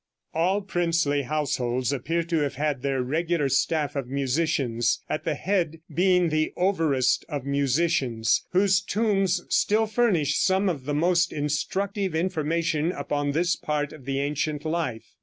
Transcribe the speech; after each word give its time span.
All 0.33 0.61
princely 0.63 1.21
households 1.21 1.93
appear 1.93 2.23
to 2.23 2.37
have 2.39 2.55
had 2.55 2.81
their 2.81 3.03
regular 3.03 3.49
staff 3.49 3.95
of 3.95 4.07
musicians, 4.07 5.03
at 5.07 5.25
the 5.25 5.35
head 5.35 5.79
being 5.93 6.29
the 6.29 6.53
"Overest 6.57 7.23
of 7.29 7.45
Musicians," 7.45 8.43
whose 8.51 8.81
tombs 8.81 9.43
still 9.49 9.85
furnish 9.85 10.39
some 10.39 10.69
of 10.69 10.85
the 10.85 10.95
most 10.95 11.31
instructive 11.31 12.15
information 12.15 12.91
upon 12.91 13.33
this 13.33 13.55
part 13.55 13.93
of 13.93 14.05
the 14.05 14.19
ancient 14.19 14.65
life. 14.65 15.13